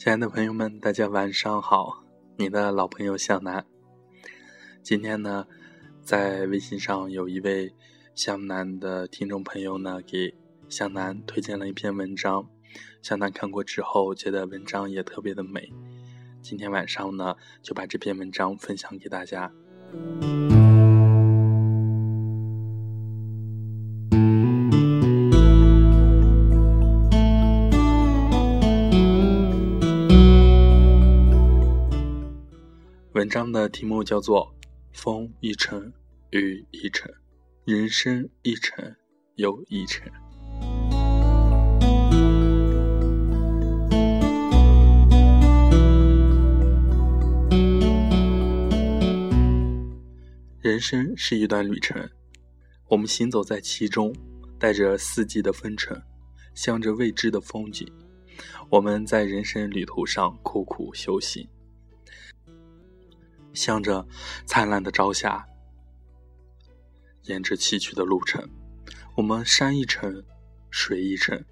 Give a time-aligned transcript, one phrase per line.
[0.00, 2.02] 亲爱的朋友们，大家晚上好！
[2.38, 3.62] 你的老朋友向南。
[4.82, 5.46] 今天呢，
[6.00, 7.70] 在微信上有一位
[8.14, 10.34] 向南的听众朋友呢，给
[10.70, 12.48] 向南推荐了一篇文章。
[13.02, 15.70] 向南看过之后，觉得文章也特别的美。
[16.40, 19.52] 今天晚上呢，就把这篇文章分享给大家。
[33.20, 34.50] 文章的题目叫做
[34.98, 35.92] 《风一程，
[36.30, 37.12] 雨一程，
[37.66, 38.96] 人生一程
[39.34, 40.08] 又一程》。
[50.62, 52.08] 人生是一段旅程，
[52.88, 54.14] 我们行走在其中，
[54.58, 56.02] 带着四季的风尘，
[56.54, 57.86] 向着未知的风景。
[58.70, 61.46] 我们在人生旅途上苦苦修行。
[63.52, 64.06] 向着
[64.46, 65.46] 灿烂的朝霞，
[67.24, 68.48] 沿着崎岖的路程，
[69.16, 70.22] 我们山一程，
[70.70, 71.44] 水一程，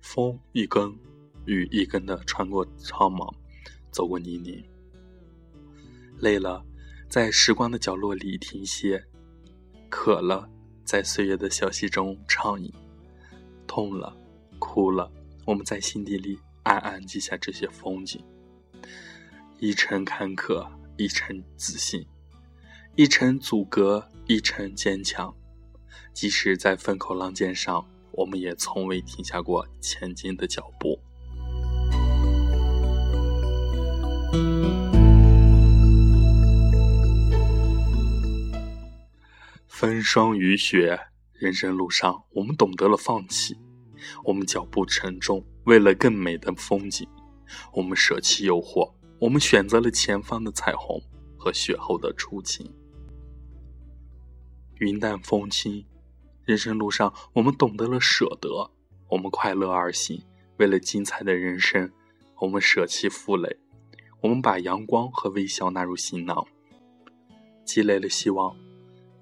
[0.00, 0.94] 风一根，
[1.46, 3.32] 雨一根的穿过苍茫，
[3.90, 4.62] 走过泥泞。
[6.18, 6.64] 累了，
[7.08, 8.98] 在时光的角落里停歇；
[9.88, 10.48] 渴了，
[10.84, 12.70] 在岁月的小溪中畅饮；
[13.66, 14.16] 痛了，
[14.58, 15.10] 哭了，
[15.44, 18.22] 我们在心底里暗暗记下这些风景。
[19.58, 20.66] 一程坎坷。
[20.98, 22.06] 一程自信，
[22.94, 25.34] 一程阻隔，一程坚强。
[26.14, 30.98] 即使在风口浪尖上，我们也从未停下过前进的脚步。
[39.66, 40.98] 风霜雨雪，
[41.34, 43.54] 人生路上，我们懂得了放弃。
[44.24, 47.06] 我们脚步沉重，为了更美的风景，
[47.74, 48.95] 我们舍弃诱惑。
[49.18, 51.00] 我们选择了前方的彩虹
[51.38, 52.70] 和雪后的初晴，
[54.74, 55.84] 云淡风轻。
[56.44, 58.70] 人生路上，我们懂得了舍得，
[59.08, 60.22] 我们快乐而行。
[60.58, 61.90] 为了精彩的人生，
[62.40, 63.58] 我们舍弃负累，
[64.20, 66.46] 我们把阳光和微笑纳入行囊，
[67.64, 68.54] 积累了希望，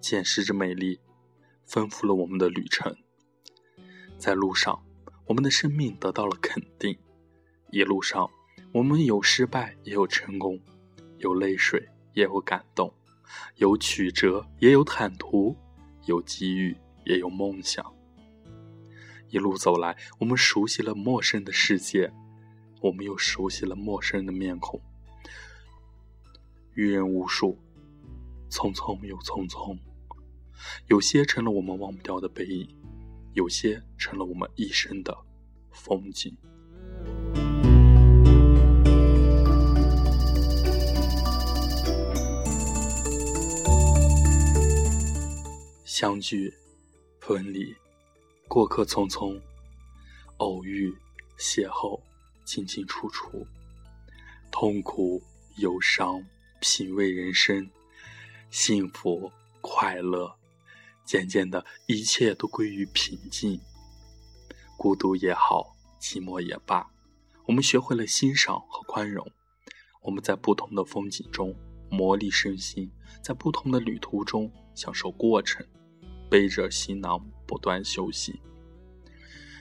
[0.00, 0.98] 捡拾着美丽，
[1.64, 2.94] 丰富了我们的旅程。
[4.18, 4.84] 在路上，
[5.26, 6.98] 我们的生命得到了肯定。
[7.70, 8.28] 一路上。
[8.74, 10.58] 我们有失败，也有成功；
[11.18, 11.80] 有泪水，
[12.12, 12.92] 也有感动；
[13.54, 15.54] 有曲折，也有坦途；
[16.06, 17.94] 有机遇，也有梦想。
[19.28, 22.12] 一路走来，我们熟悉了陌生的世界，
[22.80, 24.80] 我们又熟悉了陌生的面孔。
[26.74, 27.56] 遇人无数，
[28.50, 29.78] 匆匆又匆匆。
[30.88, 32.68] 有些成了我们忘不掉的背影，
[33.34, 35.16] 有些成了我们一生的
[35.70, 36.36] 风景。
[45.96, 46.52] 相聚，
[47.20, 47.72] 分离，
[48.48, 49.40] 过客匆匆，
[50.38, 50.92] 偶遇，
[51.38, 52.00] 邂逅，
[52.44, 53.46] 进进出出，
[54.50, 55.22] 痛苦，
[55.58, 56.20] 忧伤，
[56.60, 57.70] 品味人生，
[58.50, 60.34] 幸福，快乐，
[61.04, 63.60] 渐渐的，一切都归于平静。
[64.76, 66.90] 孤独也好，寂寞也罢，
[67.46, 69.24] 我们学会了欣赏和宽容。
[70.02, 71.54] 我们在不同的风景中
[71.88, 72.90] 磨砺身心，
[73.22, 75.64] 在不同的旅途中享受过程。
[76.28, 78.40] 背着行囊不断休息。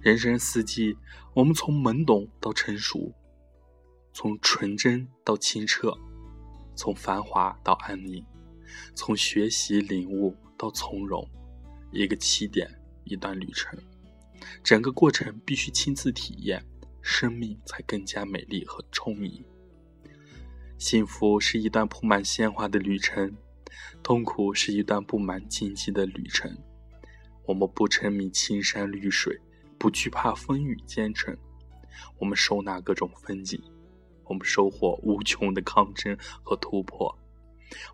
[0.00, 0.96] 人生四季，
[1.34, 3.14] 我们从懵懂到成熟，
[4.12, 5.96] 从纯真到清澈，
[6.76, 8.24] 从繁华到安宁，
[8.94, 11.26] 从学习领悟到从容。
[11.90, 12.68] 一个起点，
[13.04, 13.78] 一段旅程，
[14.62, 16.64] 整个过程必须亲自体验，
[17.00, 19.44] 生命才更加美丽和充盈。
[20.76, 23.34] 幸福是一段铺满鲜花的旅程。
[24.02, 26.56] 痛苦是一段布满荆棘的旅程，
[27.46, 29.40] 我们不沉迷青山绿水，
[29.78, 31.36] 不惧怕风雨兼程，
[32.18, 33.62] 我们收纳各种风景，
[34.24, 37.16] 我们收获无穷的抗争和突破，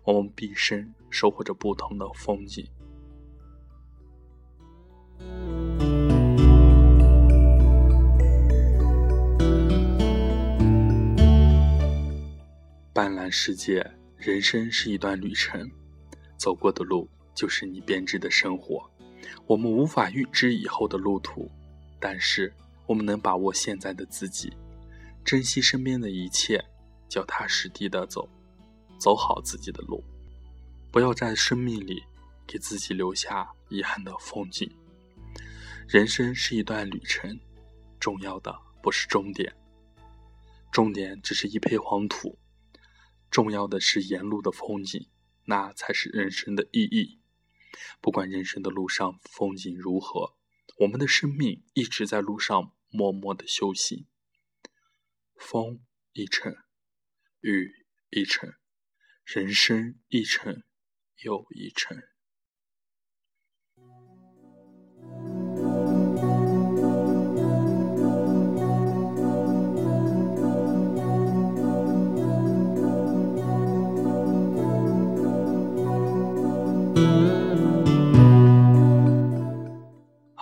[0.03, 2.67] 我们毕生收获着不同的风景。
[12.93, 13.89] 斑斓世界，
[14.21, 15.67] 人生是一段旅程。
[16.37, 18.87] 走过的路就是你编织的生活，
[19.47, 21.49] 我们无法预知以后的路途，
[21.99, 22.53] 但是
[22.85, 24.53] 我们能把握现在的自己，
[25.25, 26.63] 珍惜身边的一切，
[27.09, 28.29] 脚踏实地的走，
[28.99, 30.03] 走好自己的路，
[30.91, 32.03] 不要在生命里
[32.45, 34.69] 给自己留下遗憾的风景。
[35.87, 37.35] 人生是一段旅程，
[37.99, 39.51] 重要的不是终点，
[40.71, 42.37] 终点只是一片黄土，
[43.31, 45.09] 重要的是沿路的风景，
[45.45, 47.21] 那才是人生的意义。
[48.01, 50.35] 不管人生的路上风景如何，
[50.79, 54.05] 我们的生命一直在路上默默的修行。
[55.37, 55.79] 风
[56.11, 56.53] 一程，
[57.39, 58.53] 雨一程，
[59.23, 60.63] 人生一程
[61.23, 62.03] 又一程。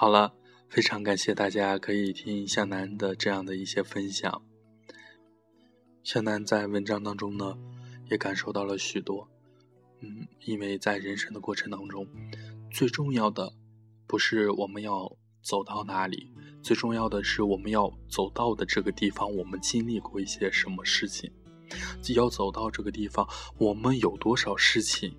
[0.02, 0.34] 好了，
[0.70, 4.42] 非常感谢大家可以听向南的这样的一些分享。
[6.06, 7.58] 向南在文章当中呢，
[8.10, 9.30] 也感受到了许多。
[10.00, 12.08] 嗯，因为在人生的过程当中，
[12.72, 13.52] 最重要的
[14.08, 16.32] 不是我们要走到哪里，
[16.64, 21.30] 最重要的是我们要走到的这个地方，我们经历过一些什么事情。
[22.16, 25.14] 要走到这个地方，我们有多少事情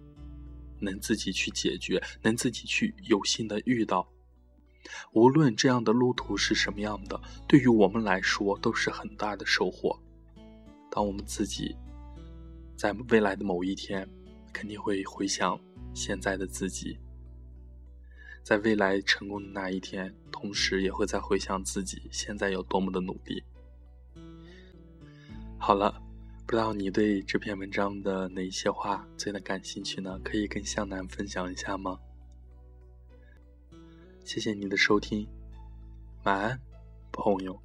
[0.81, 4.11] 能自己去解决，能自己去有幸的遇到。
[5.13, 9.99] 无论这样的路途是什么样的，对于我们来说都是很大的收获。
[10.91, 11.77] 当我们自己
[12.77, 14.09] 在未来的某一天，
[14.53, 15.59] 肯定会回想
[15.95, 16.99] 现在的自己，
[18.43, 23.43] 在未来成功的那一天，同时也会在回想自己现在有多么的努力。
[25.59, 26.03] 好了，
[26.47, 30.19] 不知道你对这篇文章的哪一些话最的感兴趣呢？
[30.25, 31.99] 可以跟向南分享一下吗？
[34.33, 35.27] 谢谢你的收听，
[36.23, 36.61] 晚安，
[37.11, 37.61] 朋友。